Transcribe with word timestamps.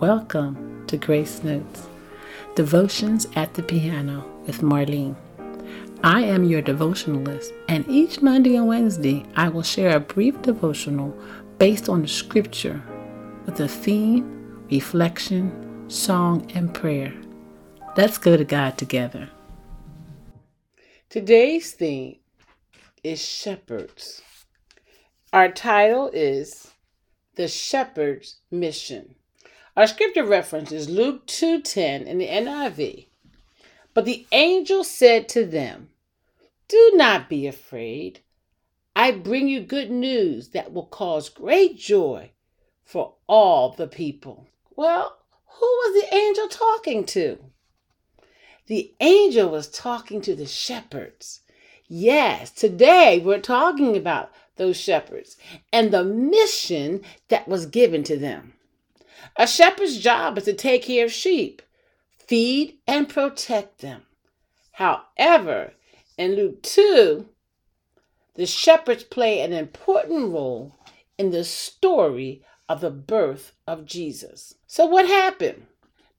Welcome 0.00 0.86
to 0.86 0.96
Grace 0.96 1.42
Notes, 1.42 1.88
Devotions 2.54 3.26
at 3.34 3.54
the 3.54 3.64
Piano 3.64 4.24
with 4.46 4.60
Marlene. 4.60 5.16
I 6.04 6.22
am 6.22 6.44
your 6.44 6.62
devotionalist, 6.62 7.52
and 7.66 7.84
each 7.88 8.22
Monday 8.22 8.54
and 8.54 8.68
Wednesday 8.68 9.24
I 9.34 9.48
will 9.48 9.64
share 9.64 9.96
a 9.96 9.98
brief 9.98 10.40
devotional 10.40 11.18
based 11.58 11.88
on 11.88 12.02
the 12.02 12.06
scripture 12.06 12.80
with 13.44 13.58
a 13.58 13.66
theme, 13.66 14.64
reflection, 14.70 15.90
song, 15.90 16.48
and 16.54 16.72
prayer. 16.72 17.12
Let's 17.96 18.18
go 18.18 18.36
to 18.36 18.44
God 18.44 18.78
together. 18.78 19.28
Today's 21.10 21.72
theme 21.72 22.20
is 23.02 23.20
Shepherds. 23.20 24.22
Our 25.32 25.50
title 25.50 26.08
is 26.14 26.70
The 27.34 27.48
Shepherd's 27.48 28.36
Mission. 28.52 29.16
Our 29.78 29.86
scripture 29.86 30.24
reference 30.24 30.72
is 30.72 30.90
Luke 30.90 31.24
2:10 31.28 32.08
in 32.08 32.18
the 32.18 32.26
NIV. 32.26 33.06
But 33.94 34.06
the 34.06 34.26
angel 34.32 34.82
said 34.82 35.28
to 35.28 35.46
them, 35.46 35.90
"Do 36.66 36.90
not 36.94 37.28
be 37.28 37.46
afraid. 37.46 38.18
I 38.96 39.12
bring 39.12 39.46
you 39.46 39.60
good 39.60 39.88
news 39.88 40.48
that 40.48 40.72
will 40.72 40.86
cause 40.86 41.28
great 41.28 41.76
joy 41.76 42.32
for 42.82 43.14
all 43.28 43.68
the 43.68 43.86
people." 43.86 44.48
Well, 44.74 45.16
who 45.46 45.66
was 45.66 46.02
the 46.02 46.12
angel 46.12 46.48
talking 46.48 47.04
to? 47.14 47.38
The 48.66 48.92
angel 48.98 49.48
was 49.48 49.68
talking 49.68 50.20
to 50.22 50.34
the 50.34 50.46
shepherds. 50.46 51.42
Yes, 51.86 52.50
today 52.50 53.20
we're 53.20 53.38
talking 53.38 53.96
about 53.96 54.32
those 54.56 54.76
shepherds 54.76 55.36
and 55.72 55.92
the 55.92 56.02
mission 56.02 57.04
that 57.28 57.46
was 57.46 57.66
given 57.66 58.02
to 58.02 58.16
them. 58.16 58.54
A 59.36 59.46
shepherd's 59.46 59.98
job 59.98 60.38
is 60.38 60.44
to 60.44 60.52
take 60.52 60.84
care 60.84 61.04
of 61.04 61.12
sheep, 61.12 61.62
feed 62.18 62.78
and 62.86 63.08
protect 63.08 63.78
them. 63.78 64.02
However, 64.72 65.74
in 66.16 66.34
Luke 66.34 66.62
2, 66.62 67.28
the 68.34 68.46
shepherds 68.46 69.04
play 69.04 69.40
an 69.40 69.52
important 69.52 70.32
role 70.32 70.74
in 71.16 71.30
the 71.30 71.44
story 71.44 72.42
of 72.68 72.80
the 72.80 72.90
birth 72.90 73.52
of 73.66 73.86
Jesus. 73.86 74.54
So, 74.66 74.86
what 74.86 75.06
happened? 75.06 75.66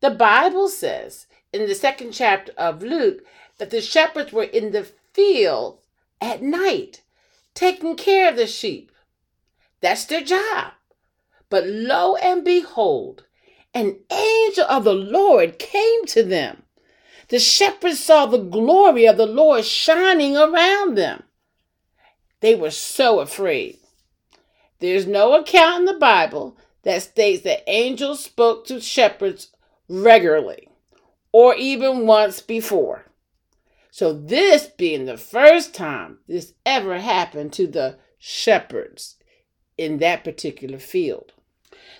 The 0.02 0.09
Bible 0.11 0.67
says 0.67 1.27
in 1.53 1.67
the 1.67 1.75
second 1.75 2.11
chapter 2.11 2.52
of 2.58 2.81
Luke 2.81 3.23
that 3.58 3.70
the 3.70 3.81
shepherds 3.81 4.31
were 4.31 4.44
in 4.44 4.72
the 4.72 4.83
field 5.14 5.80
at 6.22 6.42
night 6.42 7.03
taking 7.53 7.95
care 7.95 8.30
of 8.30 8.36
the 8.36 8.47
sheep. 8.47 8.92
That's 9.81 10.05
their 10.05 10.23
job. 10.23 10.73
But 11.50 11.66
lo 11.66 12.16
and 12.16 12.44
behold, 12.44 13.25
an 13.73 14.00
angel 14.11 14.66
of 14.66 14.83
the 14.83 14.94
Lord 14.94 15.59
came 15.59 16.05
to 16.08 16.23
them. 16.23 16.64
The 17.30 17.39
shepherds 17.39 18.00
saw 18.00 18.25
the 18.25 18.38
glory 18.38 19.05
of 19.05 19.17
the 19.17 19.25
Lord 19.25 19.66
shining 19.66 20.36
around 20.36 20.95
them. 20.95 21.23
They 22.42 22.55
were 22.55 22.72
so 22.72 23.20
afraid. 23.20 23.77
There's 24.80 25.05
no 25.05 25.36
account 25.36 25.80
in 25.80 25.86
the 25.86 25.94
Bible 25.94 26.58
that 26.83 27.03
states 27.03 27.44
that 27.44 27.64
angels 27.67 28.23
spoke 28.23 28.66
to 28.67 28.80
shepherds 28.80 29.52
regularly 29.88 30.70
or 31.31 31.55
even 31.55 32.08
once 32.08 32.42
before. 32.42 33.05
So, 33.92 34.14
this 34.14 34.67
being 34.67 35.05
the 35.05 35.17
first 35.17 35.73
time 35.73 36.20
this 36.27 36.53
ever 36.66 37.00
happened 37.00 37.53
to 37.53 37.67
the 37.67 37.97
shepherds 38.17 39.16
in 39.77 39.97
that 39.97 40.23
particular 40.23 40.80
field. 40.80 41.33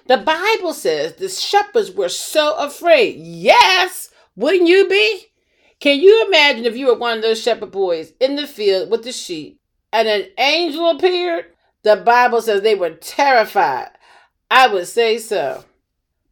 The 0.10 0.18
Bible 0.18 0.74
says 0.74 1.14
the 1.14 1.30
shepherds 1.30 1.92
were 1.92 2.10
so 2.10 2.56
afraid. 2.56 3.18
Yes, 3.20 4.10
wouldn't 4.36 4.68
you 4.68 4.90
be? 4.90 5.28
Can 5.80 6.00
you 6.00 6.26
imagine 6.26 6.66
if 6.66 6.76
you 6.76 6.88
were 6.88 6.98
one 6.98 7.18
of 7.18 7.22
those 7.22 7.40
shepherd 7.40 7.70
boys 7.70 8.14
in 8.20 8.36
the 8.36 8.48
field 8.48 8.90
with 8.90 9.04
the 9.04 9.12
sheep 9.12 9.62
and 9.94 10.08
an 10.08 10.26
angel 10.40 10.90
appeared? 10.90 11.54
The 11.84 11.98
Bible 11.98 12.42
says 12.42 12.64
they 12.64 12.74
were 12.74 12.90
terrified. 12.90 13.90
I 14.50 14.66
would 14.66 14.88
say 14.88 15.20
so. 15.20 15.64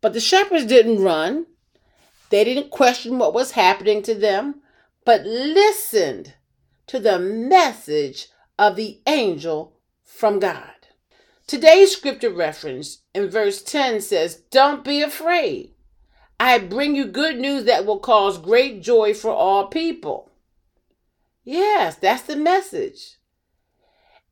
But 0.01 0.13
the 0.13 0.19
shepherds 0.19 0.65
didn't 0.65 1.03
run. 1.03 1.45
They 2.31 2.43
didn't 2.43 2.71
question 2.71 3.19
what 3.19 3.35
was 3.35 3.51
happening 3.51 4.01
to 4.03 4.15
them, 4.15 4.61
but 5.05 5.23
listened 5.23 6.33
to 6.87 6.99
the 6.99 7.19
message 7.19 8.29
of 8.57 8.75
the 8.75 9.01
angel 9.05 9.77
from 10.03 10.39
God. 10.39 10.76
Today's 11.47 11.93
scripture 11.93 12.29
reference 12.29 13.03
in 13.15 13.29
verse 13.29 13.63
10 13.63 14.01
says, 14.01 14.35
Don't 14.51 14.83
be 14.83 15.01
afraid. 15.01 15.71
I 16.37 16.59
bring 16.59 16.93
you 16.93 17.05
good 17.05 17.37
news 17.39 17.63
that 17.63 17.85
will 17.85 17.99
cause 17.99 18.37
great 18.37 18.83
joy 18.83 19.13
for 19.13 19.31
all 19.31 19.67
people. 19.67 20.29
Yes, 21.45 21.95
that's 21.95 22.23
the 22.23 22.35
message. 22.35 23.15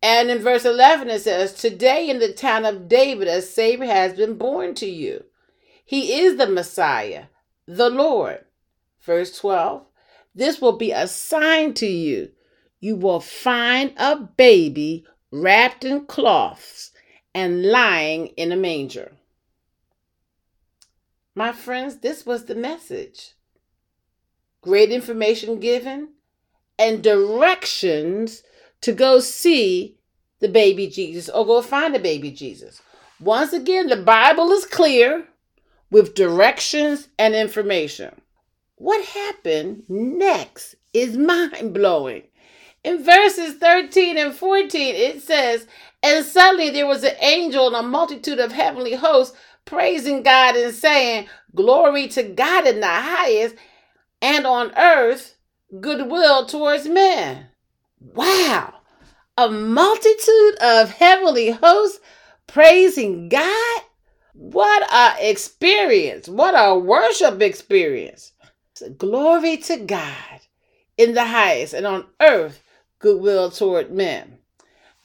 And 0.03 0.29
in 0.29 0.39
verse 0.39 0.65
11 0.65 1.09
it 1.09 1.21
says, 1.21 1.53
Today 1.53 2.09
in 2.09 2.19
the 2.19 2.33
town 2.33 2.65
of 2.65 2.89
David 2.89 3.29
a 3.29 3.41
Savior 3.41 3.87
has 3.87 4.13
been 4.13 4.37
born 4.37 4.75
to 4.75 4.85
you. 4.85 5.23
He 5.85 6.19
is 6.19 6.35
the 6.35 6.47
Messiah, 6.47 7.27
the 7.65 7.89
Lord. 7.89 8.43
Verse 9.01 9.37
12, 9.39 9.85
This 10.35 10.59
will 10.59 10.77
be 10.77 10.91
a 10.91 11.07
sign 11.07 11.75
to 11.75 11.87
you. 11.87 12.31
You 12.81 12.97
will 12.97 13.21
find 13.21 13.93
a 13.95 14.17
baby 14.17 15.05
wrapped 15.31 15.85
in 15.85 16.07
cloths 16.07 16.91
and 17.35 17.65
lying 17.65 18.27
in 18.37 18.53
a 18.53 18.55
manger. 18.55 19.11
My 21.35 21.51
friends, 21.51 21.97
this 21.97 22.25
was 22.25 22.45
the 22.45 22.55
message. 22.55 23.33
Great 24.61 24.89
information 24.89 25.59
given 25.59 26.13
and 26.79 27.03
directions 27.03 28.41
to 28.81 28.93
go 28.93 29.19
see 29.19 29.97
the 30.39 30.47
baby 30.47 30.87
Jesus 30.87 31.27
or 31.29 31.45
go 31.45 31.61
find 31.61 31.93
the 31.93 31.99
baby 31.99 32.31
Jesus. 32.31 32.81
Once 33.19 33.51
again, 33.51 33.87
the 33.87 34.01
Bible 34.01 34.51
is 34.51 34.65
clear 34.65 35.27
with 35.91 36.15
directions 36.15 37.09
and 37.19 37.35
information. 37.35 38.21
What 38.75 39.05
happened 39.05 39.83
next 39.89 40.75
is 40.93 41.17
mind 41.33 41.73
blowing. 41.73 42.23
In 42.85 43.03
verses 43.03 43.55
13 43.55 44.15
and 44.15 44.31
14, 44.31 44.93
it 44.93 45.23
says, 45.23 45.65
And 46.03 46.23
suddenly 46.23 46.69
there 46.69 46.85
was 46.85 47.03
an 47.03 47.15
angel 47.19 47.65
and 47.65 47.75
a 47.75 47.81
multitude 47.81 48.37
of 48.37 48.51
heavenly 48.51 48.93
hosts 48.93 49.35
praising 49.65 50.21
God 50.21 50.55
and 50.55 50.71
saying, 50.71 51.27
Glory 51.55 52.07
to 52.09 52.21
God 52.21 52.67
in 52.67 52.81
the 52.81 52.87
highest, 52.87 53.55
and 54.21 54.45
on 54.45 54.71
earth, 54.77 55.35
goodwill 55.81 56.45
towards 56.45 56.87
men. 56.87 57.47
Wow! 57.99 58.75
A 59.35 59.49
multitude 59.49 60.55
of 60.61 60.91
heavenly 60.91 61.49
hosts 61.49 61.99
praising 62.45 63.29
God? 63.29 63.81
What 64.33 64.87
a 64.93 65.27
experience! 65.27 66.29
What 66.29 66.53
a 66.55 66.77
worship 66.77 67.41
experience! 67.41 68.33
Glory 68.99 69.57
to 69.57 69.77
God 69.77 70.41
in 70.97 71.15
the 71.15 71.25
highest, 71.25 71.73
and 71.73 71.87
on 71.87 72.05
earth, 72.21 72.61
goodwill 73.05 73.51
toward 73.51 73.91
men. 73.91 74.39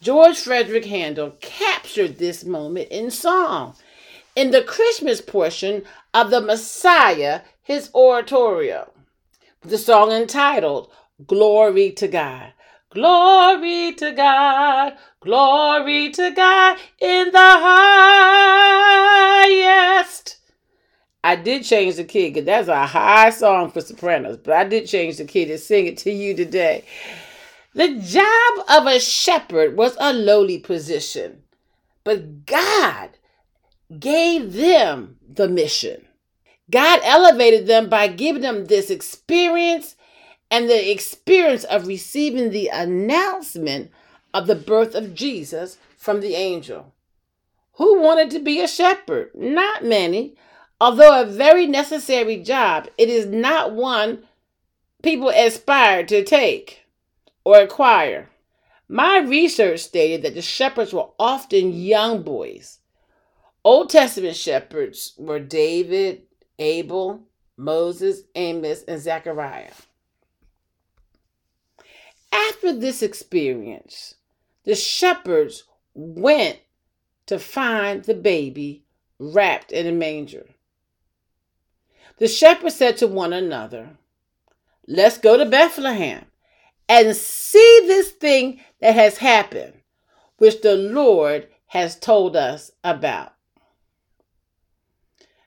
George 0.00 0.38
Frederick 0.38 0.87
Handel 0.87 1.33
captured 1.43 2.16
this 2.16 2.47
moment 2.47 2.88
in 2.88 3.11
song. 3.11 3.77
In 4.34 4.53
the 4.53 4.62
Christmas 4.62 5.21
portion 5.21 5.83
of 6.15 6.31
the 6.31 6.41
Messiah, 6.41 7.43
his 7.62 7.91
oratorio, 7.94 8.91
the 9.61 9.77
song 9.77 10.12
entitled 10.12 10.91
Glory 11.27 11.93
to 11.93 12.09
God. 12.09 12.55
Glory 12.88 13.93
to 13.93 14.12
God, 14.12 14.97
glory 15.20 16.08
to 16.08 16.31
God 16.31 16.79
in 17.00 17.31
the 17.31 17.38
highest. 19.58 20.38
I 21.23 21.37
did 21.37 21.64
change 21.64 21.96
the 21.96 22.05
key 22.05 22.31
because 22.31 22.46
that's 22.46 22.69
a 22.69 22.87
high 22.87 23.29
song 23.29 23.70
for 23.70 23.82
sopranos, 23.82 24.38
but 24.38 24.55
I 24.55 24.64
did 24.64 24.87
change 24.87 25.19
the 25.19 25.26
key 25.26 25.44
to 25.44 25.58
sing 25.58 25.85
it 25.85 25.99
to 25.99 26.11
you 26.11 26.35
today. 26.35 26.87
The 27.72 27.88
job 27.88 28.64
of 28.69 28.87
a 28.87 28.99
shepherd 28.99 29.76
was 29.76 29.96
a 30.00 30.12
lowly 30.12 30.58
position, 30.58 31.43
but 32.02 32.44
God 32.44 33.11
gave 33.99 34.55
them 34.55 35.19
the 35.28 35.49
mission. 35.49 36.06
God 36.70 37.00
elevated 37.05 37.67
them 37.67 37.88
by 37.88 38.08
giving 38.08 38.43
them 38.43 38.67
this 38.67 38.90
experience 38.90 39.96
and 40.50 40.69
the 40.69 40.90
experience 40.90 41.64
of 41.64 41.87
receiving 41.87 42.50
the 42.50 42.69
announcement 42.69 43.90
of 44.34 44.46
the 44.46 44.56
birth 44.56 44.94
of 44.94 45.14
Jesus 45.14 45.78
from 45.96 46.20
the 46.20 46.34
angel. 46.34 46.93
Who 47.75 48.00
wanted 48.00 48.31
to 48.32 48.40
be 48.40 48.61
a 48.61 48.69
shepherd? 48.69 49.31
Not 49.34 49.84
many. 49.84 50.34
Although 50.81 51.22
a 51.22 51.26
very 51.26 51.67
necessary 51.67 52.37
job, 52.38 52.88
it 52.99 53.08
is 53.08 53.26
not 53.26 53.72
one 53.72 54.25
people 55.02 55.28
aspire 55.28 56.05
to 56.06 56.25
take 56.25 56.80
or 57.44 57.58
acquire. 57.58 58.31
My 58.88 59.19
research 59.19 59.81
stated 59.81 60.22
that 60.22 60.34
the 60.34 60.42
shepherds 60.42 60.92
were 60.92 61.10
often 61.19 61.72
young 61.72 62.22
boys 62.22 62.81
Old 63.62 63.90
Testament 63.90 64.37
shepherds 64.37 65.12
were 65.19 65.38
David, 65.38 66.22
Abel, 66.58 67.25
Moses, 67.56 68.22
Amos, 68.34 68.82
and 68.84 69.00
Zechariah. 69.00 69.72
After 72.32 72.72
this 72.72 73.02
experience, 73.02 74.14
the 74.64 74.75
shepherds 74.75 75.64
went 75.94 76.58
to 77.26 77.38
find 77.38 78.02
the 78.04 78.14
baby 78.14 78.84
wrapped 79.19 79.72
in 79.72 79.86
a 79.86 79.93
manger. 79.93 80.46
The 82.16 82.28
shepherds 82.28 82.76
said 82.76 82.96
to 82.98 83.06
one 83.06 83.32
another, 83.32 83.98
Let's 84.86 85.19
go 85.19 85.36
to 85.36 85.44
Bethlehem 85.44 86.25
and 86.90 87.14
see 87.14 87.84
this 87.87 88.10
thing 88.10 88.60
that 88.81 88.96
has 88.96 89.19
happened, 89.19 89.75
which 90.38 90.60
the 90.60 90.75
Lord 90.75 91.46
has 91.66 91.96
told 91.96 92.34
us 92.34 92.72
about. 92.82 93.32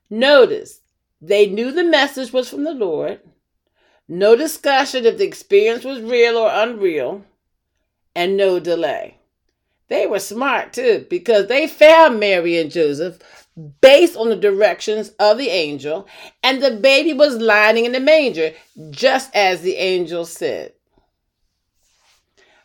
Notice, 0.10 0.80
they 1.22 1.48
knew 1.48 1.74
the 1.74 1.84
message 1.84 2.32
was 2.32 2.50
from 2.50 2.64
the 2.64 2.74
Lord. 2.74 3.20
No 4.08 4.38
discussion 4.38 5.06
if 5.06 5.18
the 5.18 5.26
experience 5.26 5.84
was 5.84 6.00
real 6.00 6.38
or 6.38 6.50
unreal, 6.50 7.26
and 8.16 8.38
no 8.38 8.62
delay. 8.62 9.18
They 9.90 10.08
were 10.08 10.20
smart 10.20 10.72
too 10.72 11.06
because 11.10 11.48
they 11.48 11.68
found 11.68 12.22
Mary 12.22 12.58
and 12.58 12.72
Joseph 12.72 13.20
based 13.82 14.16
on 14.16 14.30
the 14.30 14.38
directions 14.38 15.10
of 15.20 15.38
the 15.38 15.50
angel, 15.50 16.08
and 16.42 16.64
the 16.64 16.72
baby 16.72 17.12
was 17.12 17.36
lying 17.36 17.84
in 17.84 17.92
the 17.92 18.00
manger, 18.00 18.54
just 18.92 19.30
as 19.36 19.62
the 19.62 19.76
angel 19.76 20.26
said. 20.26 20.72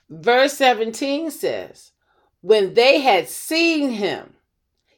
Verse 0.08 0.54
17 0.54 1.30
says, 1.30 1.92
When 2.40 2.74
they 2.74 3.00
had 3.00 3.28
seen 3.28 3.90
him, 3.90 4.34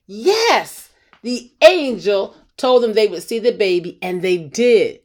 yes, 0.07 0.91
the 1.23 1.53
angel 1.63 2.37
told 2.57 2.83
them 2.83 2.93
they 2.93 3.09
would 3.09 3.23
see 3.23 3.39
the 3.39 3.53
baby, 3.53 3.99
and 4.03 4.23
they 4.23 4.37
did. 4.37 5.01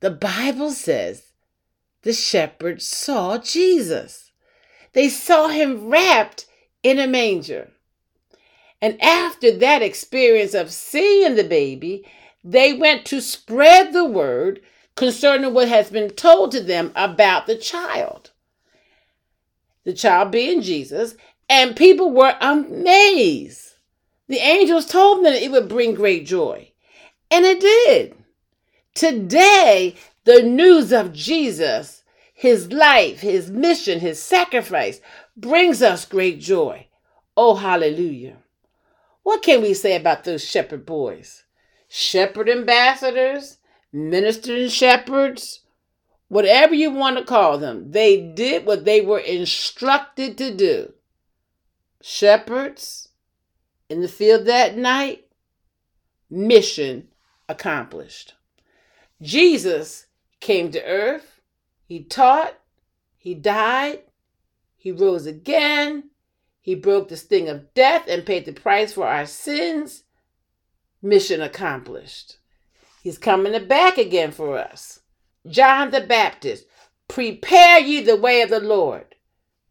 The 0.00 0.10
Bible 0.10 0.70
says 0.70 1.32
the 2.02 2.12
shepherds 2.12 2.86
saw 2.86 3.38
Jesus. 3.38 4.32
They 4.92 5.08
saw 5.08 5.48
him 5.48 5.88
wrapped 5.88 6.46
in 6.82 6.98
a 6.98 7.06
manger. 7.06 7.70
And 8.80 9.02
after 9.02 9.50
that 9.50 9.80
experience 9.80 10.52
of 10.52 10.70
seeing 10.70 11.36
the 11.36 11.44
baby, 11.44 12.06
they 12.44 12.74
went 12.74 13.06
to 13.06 13.22
spread 13.22 13.94
the 13.94 14.04
word 14.04 14.60
concerning 14.96 15.54
what 15.54 15.68
has 15.68 15.90
been 15.90 16.10
told 16.10 16.52
to 16.52 16.60
them 16.60 16.92
about 16.94 17.46
the 17.46 17.56
child. 17.56 18.30
The 19.84 19.92
child 19.92 20.30
being 20.30 20.62
Jesus, 20.62 21.14
and 21.48 21.76
people 21.76 22.10
were 22.10 22.36
amazed. 22.40 23.74
The 24.28 24.38
angels 24.38 24.86
told 24.86 25.24
them 25.24 25.34
it 25.34 25.50
would 25.50 25.68
bring 25.68 25.94
great 25.94 26.24
joy, 26.26 26.72
and 27.30 27.44
it 27.44 27.60
did. 27.60 28.16
Today, 28.94 29.96
the 30.24 30.42
news 30.42 30.92
of 30.92 31.12
Jesus, 31.12 32.02
his 32.32 32.72
life, 32.72 33.20
his 33.20 33.50
mission, 33.50 34.00
his 34.00 34.22
sacrifice 34.22 35.00
brings 35.36 35.82
us 35.82 36.06
great 36.06 36.40
joy. 36.40 36.86
Oh, 37.36 37.56
hallelujah. 37.56 38.36
What 39.22 39.42
can 39.42 39.62
we 39.62 39.74
say 39.74 39.96
about 39.96 40.24
those 40.24 40.44
shepherd 40.44 40.86
boys? 40.86 41.44
Shepherd 41.88 42.48
ambassadors, 42.48 43.58
ministering 43.94 44.68
shepherds, 44.68 45.60
whatever 46.26 46.74
you 46.74 46.90
want 46.90 47.16
to 47.16 47.24
call 47.24 47.58
them, 47.58 47.92
they 47.92 48.20
did 48.20 48.66
what 48.66 48.84
they 48.84 49.00
were 49.00 49.20
instructed 49.20 50.36
to 50.36 50.52
do. 50.52 50.92
Shepherds 52.02 53.10
in 53.88 54.00
the 54.00 54.08
field 54.08 54.46
that 54.46 54.76
night, 54.76 55.26
mission 56.28 57.08
accomplished. 57.48 58.34
Jesus 59.22 60.06
came 60.40 60.72
to 60.72 60.84
earth, 60.84 61.40
he 61.86 62.02
taught, 62.02 62.54
he 63.16 63.34
died, 63.34 64.00
he 64.76 64.90
rose 64.90 65.26
again, 65.26 66.10
he 66.60 66.74
broke 66.74 67.08
the 67.08 67.16
sting 67.16 67.48
of 67.48 67.72
death 67.74 68.08
and 68.08 68.26
paid 68.26 68.44
the 68.44 68.52
price 68.52 68.92
for 68.94 69.06
our 69.06 69.26
sins. 69.26 70.02
Mission 71.00 71.40
accomplished. 71.40 72.38
He's 73.04 73.18
coming 73.18 73.68
back 73.68 73.98
again 73.98 74.32
for 74.32 74.56
us. 74.56 75.00
John 75.46 75.90
the 75.90 76.00
Baptist, 76.00 76.64
prepare 77.06 77.78
ye 77.78 78.00
the 78.00 78.16
way 78.16 78.40
of 78.40 78.48
the 78.48 78.60
Lord. 78.60 79.14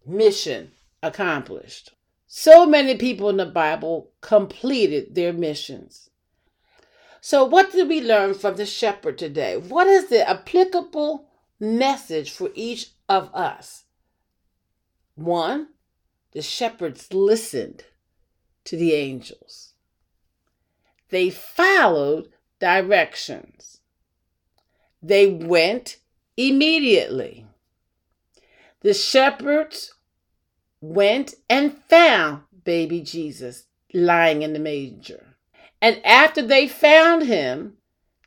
Mission 0.05 0.71
accomplished. 1.01 1.93
So 2.27 2.67
many 2.67 2.95
people 2.95 3.29
in 3.29 3.37
the 3.37 3.47
Bible 3.47 4.11
completed 4.21 5.15
their 5.15 5.33
missions. 5.33 6.11
So, 7.21 7.43
what 7.43 7.71
did 7.71 7.89
we 7.89 8.01
learn 8.01 8.35
from 8.35 8.55
the 8.55 8.67
shepherd 8.67 9.17
today? 9.17 9.57
What 9.57 9.87
is 9.87 10.09
the 10.09 10.29
applicable 10.29 11.27
message 11.59 12.29
for 12.29 12.51
each 12.53 12.91
of 13.09 13.33
us? 13.33 13.85
One, 15.15 15.69
the 16.33 16.43
shepherds 16.43 17.11
listened 17.11 17.85
to 18.65 18.77
the 18.77 18.93
angels, 18.93 19.73
they 21.09 21.31
followed 21.31 22.29
directions, 22.63 23.81
they 25.01 25.27
went 25.27 25.97
immediately. 26.37 27.45
The 28.81 28.93
shepherds 28.93 29.93
went 30.79 31.33
and 31.49 31.77
found 31.89 32.43
baby 32.63 33.01
Jesus 33.01 33.65
lying 33.93 34.41
in 34.41 34.53
the 34.53 34.59
manger. 34.59 35.35
And 35.81 35.99
after 36.05 36.41
they 36.41 36.67
found 36.67 37.23
him, 37.23 37.73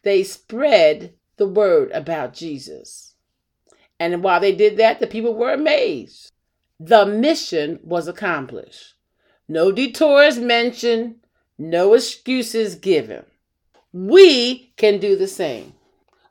they 0.02 0.22
spread 0.22 1.14
the 1.38 1.48
word 1.48 1.90
about 1.92 2.34
Jesus. 2.34 3.14
And 3.98 4.22
while 4.22 4.40
they 4.40 4.54
did 4.54 4.76
that, 4.76 5.00
the 5.00 5.06
people 5.06 5.34
were 5.34 5.52
amazed 5.52 6.32
the 6.78 7.06
mission 7.06 7.80
was 7.82 8.06
accomplished. 8.06 8.94
No 9.48 9.72
detours 9.72 10.38
mentioned, 10.38 11.16
no 11.56 11.94
excuses 11.94 12.74
given. 12.74 13.24
We 13.98 14.74
can 14.76 15.00
do 15.00 15.16
the 15.16 15.26
same. 15.26 15.72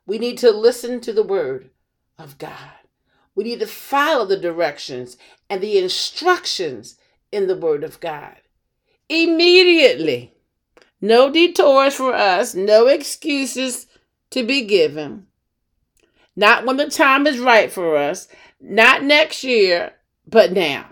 We 0.06 0.18
need 0.18 0.38
to 0.38 0.52
listen 0.52 1.00
to 1.00 1.12
the 1.12 1.24
word 1.24 1.70
of 2.16 2.38
God. 2.38 2.78
We 3.34 3.42
need 3.42 3.58
to 3.58 3.66
follow 3.66 4.24
the 4.24 4.36
directions 4.36 5.16
and 5.50 5.60
the 5.60 5.76
instructions 5.76 6.96
in 7.32 7.48
the 7.48 7.56
word 7.56 7.82
of 7.82 7.98
God. 7.98 8.36
Immediately. 9.08 10.32
No 11.00 11.28
detours 11.28 11.96
for 11.96 12.14
us, 12.14 12.54
no 12.54 12.86
excuses 12.86 13.88
to 14.30 14.44
be 14.44 14.64
given. 14.64 15.26
Not 16.36 16.66
when 16.66 16.76
the 16.76 16.88
time 16.88 17.26
is 17.26 17.40
right 17.40 17.72
for 17.72 17.96
us, 17.96 18.28
not 18.60 19.02
next 19.02 19.42
year, 19.42 19.94
but 20.24 20.52
now. 20.52 20.86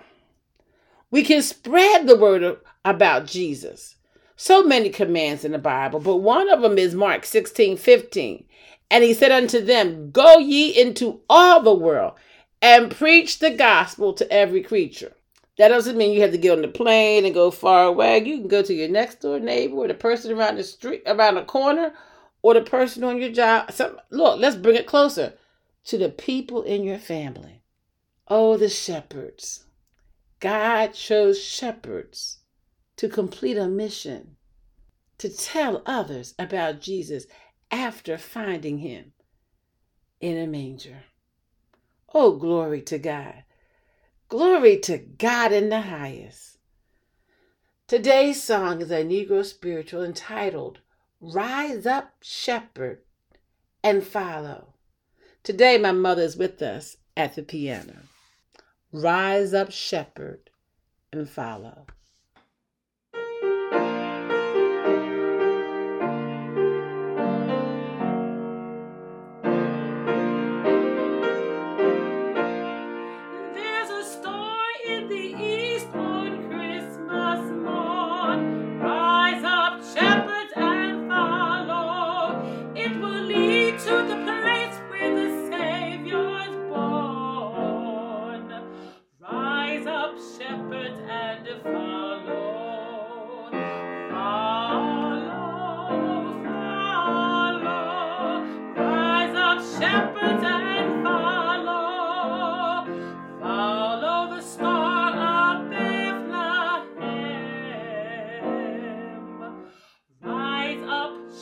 We 1.13 1.23
can 1.23 1.41
spread 1.41 2.09
the 2.09 2.19
word 2.19 2.59
about 2.85 3.27
Jesus. 3.27 3.94
So 4.37 4.65
many 4.65 4.91
commands 4.91 5.45
in 5.45 5.53
the 5.53 5.59
Bible, 5.59 6.01
but 6.01 6.17
one 6.17 6.51
of 6.51 6.61
them 6.61 6.77
is 6.77 6.95
Mark 6.95 7.25
16 7.25 7.77
15. 7.77 8.45
And 8.91 9.05
he 9.05 9.15
said 9.15 9.31
unto 9.31 9.61
them, 9.61 10.11
Go 10.11 10.39
ye 10.39 10.71
into 10.71 11.21
all 11.31 11.63
the 11.63 11.75
world 11.75 12.15
and 12.61 12.91
preach 12.91 13.39
the 13.39 13.51
gospel 13.51 14.13
to 14.15 14.31
every 14.33 14.63
creature. 14.63 15.15
That 15.57 15.69
doesn't 15.69 15.97
mean 15.97 16.13
you 16.13 16.23
have 16.23 16.33
to 16.33 16.39
get 16.39 16.53
on 16.53 16.63
the 16.63 16.69
plane 16.69 17.25
and 17.25 17.33
go 17.33 17.51
far 17.53 17.85
away. 17.85 18.19
You 18.25 18.39
can 18.39 18.49
go 18.49 18.63
to 18.63 18.75
your 18.75 18.89
next 18.89 19.21
door 19.21 19.39
neighbor 19.39 19.77
or 19.77 19.89
the 19.89 19.95
person 19.95 20.37
around 20.37 20.57
the 20.57 20.65
street, 20.65 21.03
around 21.07 21.37
the 21.37 21.45
corner, 21.45 21.93
or 22.43 22.55
the 22.55 22.61
person 22.61 23.05
on 23.05 23.19
your 23.21 23.31
job. 23.31 23.71
So, 23.71 24.01
look, 24.11 24.41
let's 24.41 24.57
bring 24.57 24.77
it 24.77 24.87
closer 24.87 25.35
to 25.85 25.99
the 25.99 26.09
people 26.09 26.63
in 26.63 26.83
your 26.83 26.99
family. 26.99 27.63
Oh, 28.27 28.57
the 28.57 28.69
shepherds. 28.69 29.65
God 30.41 30.93
chose 30.93 31.41
shepherds 31.41 32.39
to 32.97 33.09
complete 33.09 33.57
a 33.57 33.69
mission, 33.69 34.37
to 35.19 35.29
tell 35.29 35.83
others 35.87 36.35
about 36.39 36.81
Jesus 36.81 37.27
after 37.71 38.17
finding 38.17 38.79
him 38.79 39.13
in 40.21 40.37
a 40.37 40.47
manger. 40.47 41.05
Oh, 42.13 42.37
glory 42.37 42.83
to 42.83 42.99
God. 42.99 43.45
Glory 44.29 44.79
to 44.81 44.99
God 44.99 45.53
in 45.53 45.69
the 45.69 45.83
highest. 45.83 46.59
Today's 47.87 48.43
song 48.43 48.81
is 48.81 48.91
a 48.91 49.05
Negro 49.05 49.45
spiritual 49.45 50.03
entitled 50.03 50.79
Rise 51.21 51.87
Up, 51.87 52.15
Shepherd, 52.23 53.01
and 53.83 54.03
Follow. 54.03 54.75
Today, 55.43 55.77
my 55.77 55.93
mother 55.93 56.23
is 56.23 56.37
with 56.37 56.63
us 56.63 56.97
at 57.17 57.35
the 57.35 57.43
piano. 57.43 57.97
Rise 58.93 59.53
up, 59.53 59.71
shepherd, 59.71 60.51
and 61.13 61.29
follow. 61.29 61.87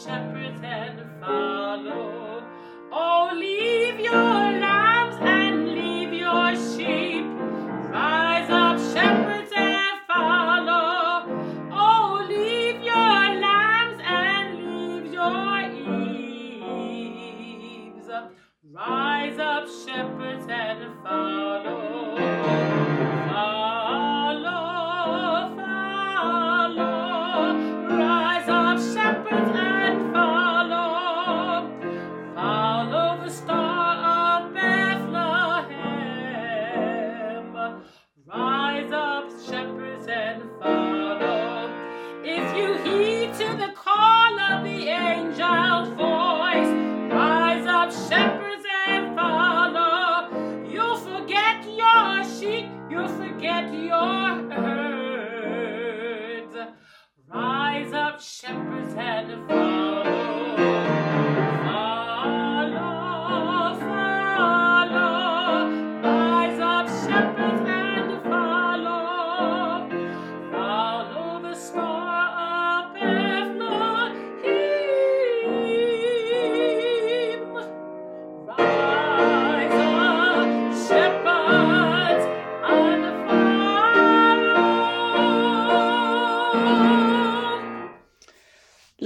shepherds 0.04 0.60
and 0.64 1.20
fire. 1.20 1.51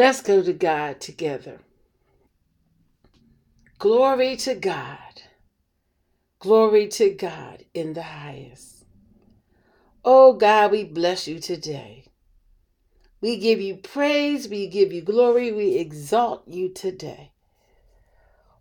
Let's 0.07 0.23
go 0.23 0.41
to 0.41 0.53
God 0.53 1.01
together. 1.01 1.59
Glory 3.81 4.37
to 4.37 4.55
God. 4.55 5.23
Glory 6.39 6.87
to 6.87 7.11
God 7.11 7.65
in 7.75 7.95
the 7.95 8.05
highest. 8.05 8.85
Oh 10.05 10.35
God, 10.35 10.71
we 10.71 10.85
bless 10.85 11.27
you 11.27 11.41
today. 11.41 12.05
We 13.21 13.37
give 13.37 13.61
you 13.61 13.79
praise, 13.79 14.49
we 14.49 14.69
give 14.69 14.93
you 14.93 15.03
glory, 15.03 15.51
we 15.51 15.75
exalt 15.75 16.47
you 16.47 16.69
today. 16.69 17.33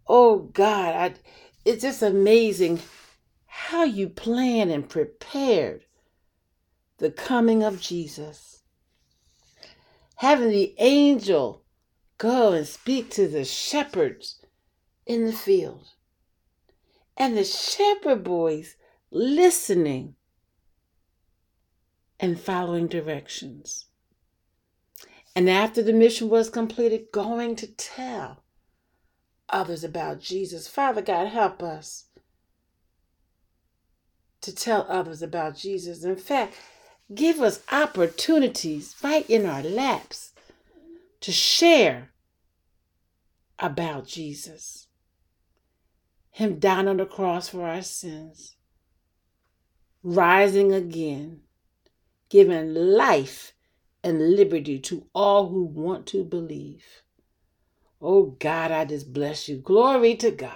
Oh 0.07 0.49
God, 0.51 0.95
I, 0.95 1.13
it's 1.63 1.83
just 1.83 2.01
amazing 2.01 2.79
how 3.45 3.83
you 3.83 4.09
planned 4.09 4.71
and 4.71 4.89
prepared 4.89 5.83
the 6.97 7.11
coming 7.11 7.61
of 7.61 7.79
Jesus. 7.79 8.54
Having 10.17 10.49
the 10.49 10.75
angel 10.77 11.63
go 12.17 12.53
and 12.53 12.65
speak 12.65 13.09
to 13.11 13.27
the 13.27 13.43
shepherds 13.43 14.39
in 15.05 15.25
the 15.25 15.33
field, 15.33 15.89
and 17.17 17.37
the 17.37 17.43
shepherd 17.43 18.23
boys 18.23 18.75
listening 19.11 20.15
and 22.19 22.39
following 22.39 22.87
directions. 22.87 23.85
And 25.35 25.49
after 25.49 25.83
the 25.83 25.93
mission 25.93 26.29
was 26.29 26.49
completed, 26.49 27.11
going 27.11 27.55
to 27.57 27.67
tell 27.67 28.43
others 29.49 29.83
about 29.83 30.21
Jesus. 30.21 30.67
Father 30.67 31.01
God, 31.01 31.27
help 31.27 31.61
us 31.61 32.05
to 34.41 34.55
tell 34.55 34.85
others 34.87 35.21
about 35.21 35.57
Jesus. 35.57 36.03
In 36.03 36.15
fact, 36.15 36.55
give 37.13 37.39
us 37.39 37.61
opportunities 37.71 38.95
right 39.03 39.29
in 39.29 39.45
our 39.45 39.61
laps 39.61 40.33
to 41.21 41.31
share 41.31 42.09
about 43.59 44.07
Jesus. 44.07 44.87
Him 46.31 46.59
down 46.59 46.87
on 46.87 46.97
the 46.97 47.05
cross 47.05 47.49
for 47.49 47.65
our 47.65 47.81
sins, 47.81 48.57
rising 50.03 50.73
again, 50.73 51.41
giving 52.29 52.73
life 52.73 53.53
and 54.03 54.35
liberty 54.35 54.79
to 54.79 55.07
all 55.15 55.49
who 55.49 55.63
want 55.63 56.05
to 56.07 56.23
believe. 56.23 56.85
Oh 58.01 58.35
God, 58.39 58.71
I 58.71 58.85
just 58.85 59.13
bless 59.13 59.47
you. 59.47 59.57
Glory 59.57 60.15
to 60.15 60.31
God. 60.31 60.51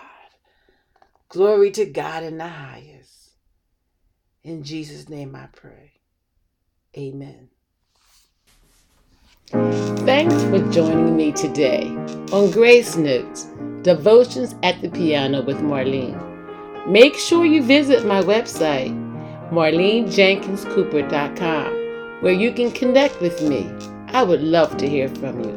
Glory 1.30 1.72
to 1.72 1.86
God 1.86 2.24
in 2.24 2.38
the 2.38 2.48
highest. 2.48 3.32
In 4.44 4.64
Jesus' 4.64 5.08
name 5.08 5.36
I 5.36 5.48
pray. 5.48 5.99
Amen. 6.98 7.50
Thanks 9.50 10.44
for 10.44 10.60
joining 10.72 11.16
me 11.16 11.32
today 11.32 11.88
on 12.32 12.50
Grace 12.52 12.96
Notes 12.96 13.48
Devotions 13.84 14.56
at 14.64 14.82
the 14.82 14.90
Piano 14.90 15.44
with 15.44 15.58
Marlene. 15.58 16.26
Make 16.88 17.14
sure 17.16 17.46
you 17.46 17.62
visit 17.64 18.06
my 18.06 18.22
website, 18.22 18.92
marlenejenkinscooper.com, 19.52 22.22
where 22.22 22.34
you 22.34 22.52
can 22.52 22.72
connect 22.72 23.22
with 23.22 23.44
me. 23.44 23.70
I 24.08 24.24
would 24.24 24.42
love 24.42 24.76
to 24.78 24.90
hear 24.90 25.10
from 25.10 25.44
you. 25.44 25.52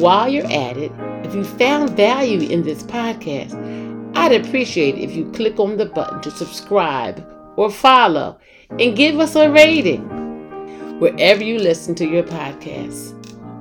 While 0.00 0.28
you're 0.28 0.50
at 0.50 0.78
it, 0.78 0.92
if 1.24 1.34
you 1.34 1.44
found 1.44 1.90
value 1.90 2.48
in 2.48 2.62
this 2.62 2.82
podcast, 2.82 3.54
I'd 4.16 4.32
appreciate 4.32 4.96
if 4.96 5.14
you 5.14 5.30
click 5.32 5.60
on 5.60 5.76
the 5.76 5.86
button 5.86 6.20
to 6.22 6.30
subscribe 6.30 7.22
or 7.56 7.70
follow 7.70 8.38
and 8.70 8.96
give 8.96 9.20
us 9.20 9.36
a 9.36 9.50
rating 9.50 10.08
wherever 10.98 11.42
you 11.42 11.58
listen 11.58 11.94
to 11.96 12.06
your 12.06 12.22
podcasts. 12.22 13.12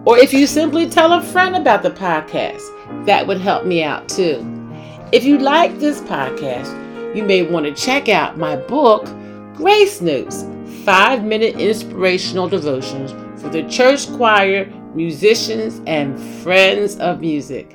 Or 0.06 0.18
if 0.18 0.34
you 0.34 0.48
simply 0.48 0.90
tell 0.90 1.14
a 1.14 1.22
friend 1.22 1.56
about 1.56 1.82
the 1.82 1.92
podcast, 1.92 3.06
that 3.06 3.26
would 3.26 3.40
help 3.40 3.66
me 3.66 3.84
out 3.84 4.10
too. 4.10 4.46
If 5.12 5.24
you 5.24 5.38
like 5.38 5.80
this 5.80 6.02
podcast, 6.02 7.16
you 7.16 7.24
may 7.24 7.44
want 7.44 7.66
to 7.66 7.74
check 7.74 8.10
out 8.10 8.38
my 8.38 8.56
book, 8.56 9.06
Grace 9.56 10.02
Notes 10.02 10.46
Five 10.84 11.24
Minute 11.24 11.56
Inspirational 11.60 12.50
Devotions 12.50 13.12
for 13.42 13.50
the 13.50 13.64
Church 13.70 14.08
Choir, 14.12 14.66
Musicians, 14.94 15.82
and 15.88 16.20
Friends 16.42 16.98
of 16.98 17.22
Music. 17.22 17.74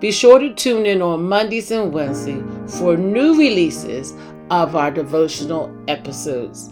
Be 0.00 0.12
sure 0.12 0.38
to 0.38 0.54
tune 0.54 0.86
in 0.86 1.02
on 1.02 1.28
Mondays 1.28 1.70
and 1.72 1.92
Wednesdays 1.92 2.42
for 2.78 2.96
new 2.96 3.36
releases 3.36 4.14
of 4.50 4.76
our 4.76 4.90
devotional 4.90 5.76
episodes. 5.88 6.68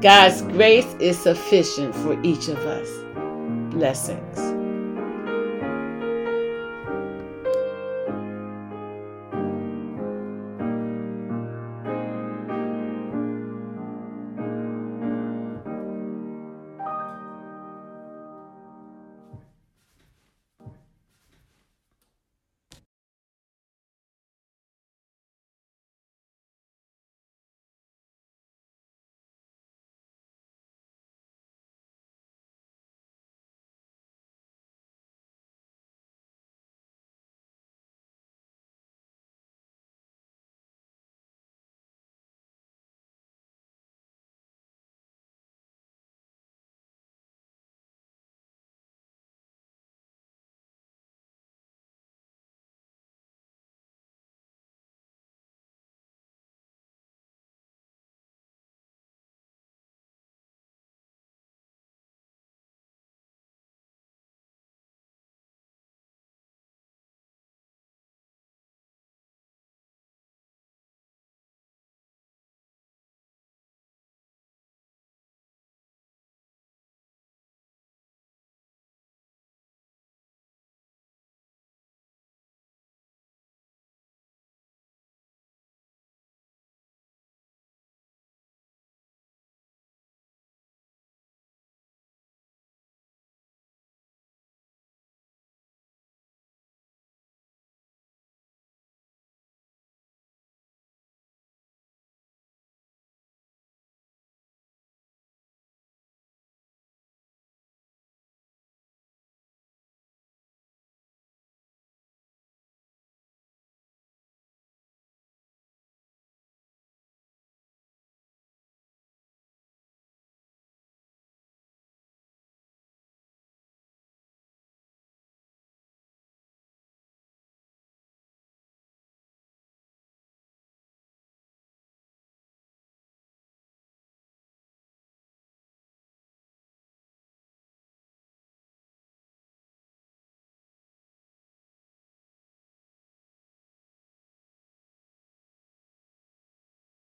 God's 0.00 0.42
grace 0.42 0.92
is 1.00 1.18
sufficient 1.18 1.94
for 1.94 2.20
each 2.22 2.48
of 2.48 2.58
us. 2.58 2.88
Blessings. 3.72 4.49